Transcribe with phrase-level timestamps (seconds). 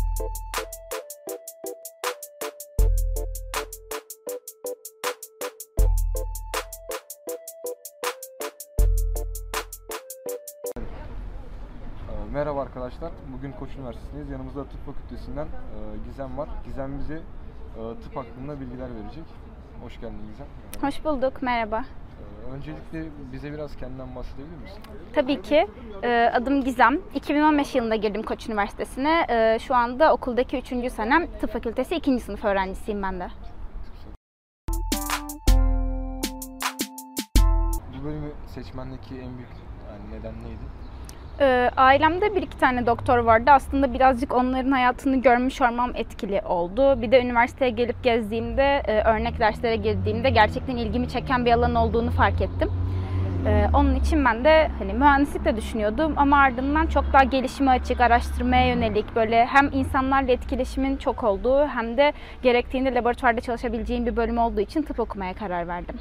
[0.00, 0.04] Ee,
[12.32, 13.12] Merhaba arkadaşlar.
[13.36, 14.30] Bugün Koç Üniversitesi'ndeyiz.
[14.30, 15.48] Yanımızda tıp fakültesinden e,
[16.08, 16.48] Gizem var.
[16.64, 17.20] Gizem bize e,
[18.02, 19.24] tıp hakkında bilgiler verecek.
[19.82, 20.46] Hoş geldin Gizem.
[20.80, 21.84] Hoş bulduk, merhaba.
[22.50, 24.82] Ee, Öncelikle bize biraz kendinden bahsedebilir misin?
[25.14, 25.66] Tabii ki.
[26.02, 26.98] e, Adım Gizem.
[27.14, 29.26] 2015 yılında girdim Koç Üniversitesi'ne.
[29.28, 30.90] E, Şu anda okuldaki 3.
[30.92, 32.20] senem tıp fakültesi 2.
[32.20, 33.28] sınıf öğrencisiyim ben de.
[38.00, 39.50] Bu bölümü seçmendeki en büyük
[39.90, 40.64] yani neden neydi?
[41.40, 43.50] E, Ailemde bir iki tane doktor vardı.
[43.50, 47.02] Aslında birazcık onların hayatını görmüş olmam etkili oldu.
[47.02, 52.10] Bir de üniversiteye gelip gezdiğimde, e, örnek derslere girdiğimde gerçekten ilgimi çeken bir alan olduğunu
[52.10, 52.70] fark ettim.
[53.46, 58.00] E, Onun için ben de hani mühendislik de düşünüyordum ama ardından çok daha gelişime açık,
[58.00, 64.38] araştırmaya yönelik böyle hem insanlarla etkileşimin çok olduğu hem de gerektiğinde laboratuvarda çalışabileceğim bir bölüm
[64.38, 65.94] olduğu için tıp okumaya karar verdim.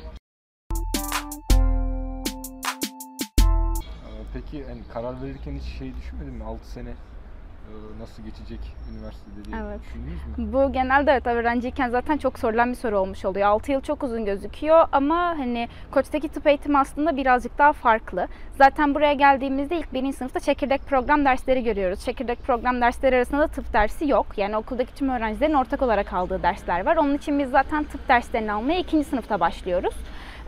[4.34, 6.44] Peki hani karar verirken hiç şey düşünmedin mi?
[6.44, 8.60] 6 sene e, nasıl geçecek
[8.94, 9.80] üniversitede diye Evet.
[9.82, 10.54] düşündünüz mü?
[10.54, 13.48] Bu genelde evet öğrenciyken zaten çok sorulan bir soru olmuş oluyor.
[13.48, 18.28] 6 yıl çok uzun gözüküyor ama hani Koç'taki tıp eğitimi aslında birazcık daha farklı.
[18.58, 22.06] Zaten buraya geldiğimizde ilk birinci sınıfta çekirdek program dersleri görüyoruz.
[22.06, 24.28] Çekirdek program dersleri arasında da tıp dersi yok.
[24.38, 26.96] Yani okuldaki tüm öğrencilerin ortak olarak aldığı dersler var.
[26.96, 29.94] Onun için biz zaten tıp derslerini almaya ikinci sınıfta başlıyoruz.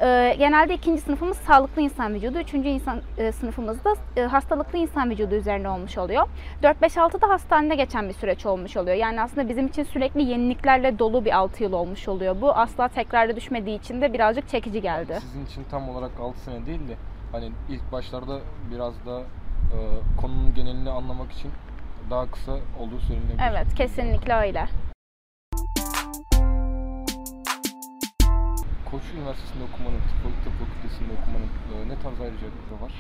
[0.02, 5.10] Ee, genelde ikinci sınıfımız sağlıklı insan vücudu, üçüncü insan e, sınıfımız da e, hastalıklı insan
[5.10, 6.28] vücudu üzerine olmuş oluyor.
[6.64, 8.96] 4-5-6 da hastanede geçen bir süreç olmuş oluyor.
[8.96, 12.42] Yani aslında bizim için sürekli yeniliklerle dolu bir 6 yıl olmuş oluyor.
[12.42, 15.18] Bu asla tekrarda düşmediği için de birazcık çekici geldi.
[15.22, 16.96] Sizin için tam olarak 6 sene değil de
[17.32, 18.40] hani ilk başlarda
[18.72, 19.78] biraz da e,
[20.22, 21.52] konunun genelini anlamak için
[22.10, 23.42] daha kısa olduğu söylenebilir.
[23.52, 24.68] Evet, kesinlikle öyle.
[28.92, 32.94] Koç Üniversitesi'nde okumanın, tıp, tıp fakültesinde okumanın e, ne tarz ayrıcalıkları var?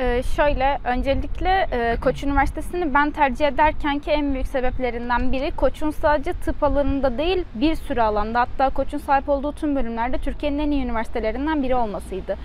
[0.00, 5.90] Ee, şöyle, öncelikle e, Koç Üniversitesi'ni ben tercih ederken ki en büyük sebeplerinden biri Koç'un
[5.90, 10.70] sadece tıp alanında değil bir sürü alanda hatta Koç'un sahip olduğu tüm bölümlerde Türkiye'nin en
[10.70, 12.36] iyi üniversitelerinden biri olmasıydı.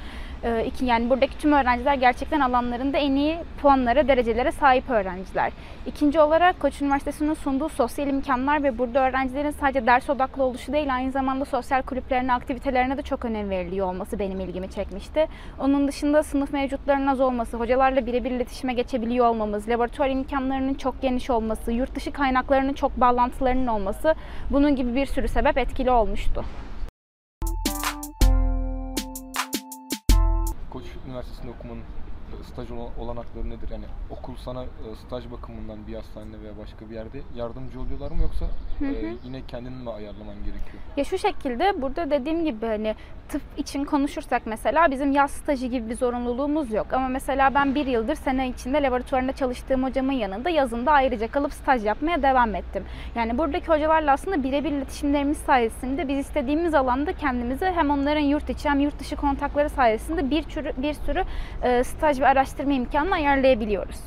[0.65, 5.51] İki, yani buradaki tüm öğrenciler gerçekten alanlarında en iyi puanlara, derecelere sahip öğrenciler.
[5.85, 10.95] İkinci olarak Koç Üniversitesi'nin sunduğu sosyal imkanlar ve burada öğrencilerin sadece ders odaklı oluşu değil
[10.95, 15.27] aynı zamanda sosyal kulüplerine, aktivitelerine de çok önem veriliyor olması benim ilgimi çekmişti.
[15.59, 21.29] Onun dışında sınıf mevcutlarının az olması, hocalarla birebir iletişime geçebiliyor olmamız, laboratuvar imkanlarının çok geniş
[21.29, 24.15] olması, yurt dışı kaynaklarının çok bağlantılarının olması
[24.49, 26.45] bunun gibi bir sürü sebep etkili olmuştu.
[30.69, 31.83] Koç Üniversitesi'nde okumanın
[32.43, 33.69] staj ola- olanakları nedir?
[33.71, 34.67] Yani okul sana e,
[35.07, 38.45] staj bakımından bir hastanede veya başka bir yerde yardımcı oluyorlar mı yoksa
[38.81, 40.83] e, yine kendin mi ayarlaman gerekiyor?
[40.97, 42.95] Ya şu şekilde burada dediğim gibi hani
[43.29, 46.87] tıp için konuşursak mesela bizim yaz stajı gibi bir zorunluluğumuz yok.
[46.93, 51.85] Ama mesela ben bir yıldır sene içinde laboratuvarında çalıştığım hocamın yanında yazında ayrıca kalıp staj
[51.85, 52.83] yapmaya devam ettim.
[53.15, 58.69] Yani buradaki hocalarla aslında birebir iletişimlerimiz sayesinde biz istediğimiz alanda kendimizi hem onların yurt içi
[58.69, 61.23] hem yurt dışı kontakları sayesinde bir sürü, bir sürü
[61.63, 63.99] e, staj ve araştırma imkanını ayarlayabiliyoruz.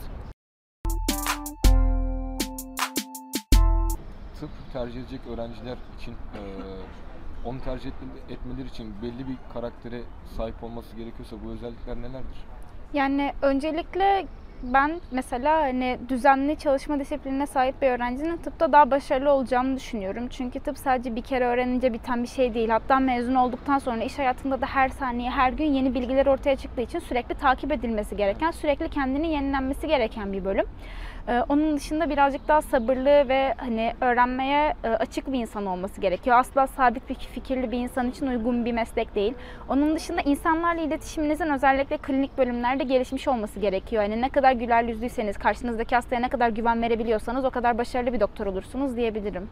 [4.40, 6.40] Tıp tercih edecek öğrenciler için e,
[7.44, 10.00] onu tercih etme- etmeleri için belli bir karaktere
[10.36, 12.44] sahip olması gerekiyorsa bu özellikler nelerdir?
[12.92, 14.26] Yani öncelikle
[14.62, 20.28] ben mesela hani düzenli çalışma disiplinine sahip bir öğrencinin tıpta daha başarılı olacağını düşünüyorum.
[20.28, 22.68] Çünkü tıp sadece bir kere öğrenince biten bir şey değil.
[22.68, 26.80] Hatta mezun olduktan sonra iş hayatında da her saniye, her gün yeni bilgiler ortaya çıktığı
[26.82, 30.66] için sürekli takip edilmesi gereken, sürekli kendini yenilenmesi gereken bir bölüm.
[31.28, 36.38] Ee, Onun dışında birazcık daha sabırlı ve hani öğrenmeye e, açık bir insan olması gerekiyor.
[36.38, 39.34] Asla sabit bir fikirli bir insan için uygun bir meslek değil.
[39.68, 44.02] Onun dışında insanlarla iletişiminizin özellikle klinik bölümlerde gelişmiş olması gerekiyor.
[44.02, 48.20] Yani ne kadar güler yüzlüyseniz, karşınızdaki hastaya ne kadar güven verebiliyorsanız o kadar başarılı bir
[48.20, 49.48] doktor olursunuz diyebilirim.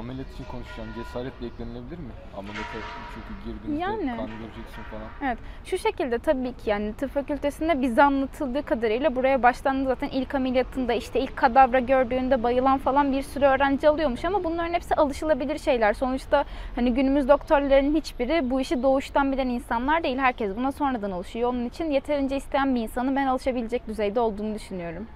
[0.00, 0.88] Ameliyat için konuşacağım.
[0.94, 2.12] Cesaretle eklenilebilir mi?
[2.36, 2.78] Ameliyata
[3.14, 4.16] çünkü girdiğinizde Yani.
[4.16, 5.08] kan göreceksin falan.
[5.24, 5.38] Evet.
[5.64, 10.92] Şu şekilde tabii ki yani tıp fakültesinde bize anlatıldığı kadarıyla buraya başlandı zaten ilk ameliyatında
[10.92, 15.92] işte ilk kadavra gördüğünde bayılan falan bir sürü öğrenci alıyormuş ama bunların hepsi alışılabilir şeyler.
[15.92, 16.44] Sonuçta
[16.74, 20.18] hani günümüz doktorlarının hiçbiri bu işi doğuştan bilen insanlar değil.
[20.18, 21.50] Herkes buna sonradan alışıyor.
[21.50, 25.06] Onun için yeterince isteyen bir insanın ben alışabilecek düzeyde olduğunu düşünüyorum.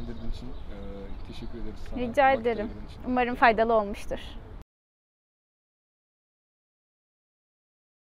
[0.00, 0.76] Bilgilendirdiğin için e,
[1.32, 2.00] teşekkür ederiz sana.
[2.00, 2.66] Rica Vakit ederim.
[2.66, 3.00] ayırdığın için.
[3.06, 4.18] Umarım faydalı olmuştur.